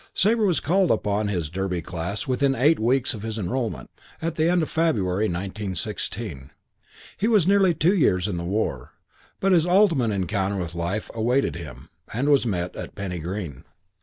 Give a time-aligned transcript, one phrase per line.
[0.15, 4.33] Sabre was called up in his Derby Class within eight weeks of his enrolment, at
[4.33, 6.49] the end of February, 1916.
[7.17, 8.93] He was nearly two years in the war;
[9.39, 13.63] but his ultimate encounter with life awaited him, and was met, at Penny Green.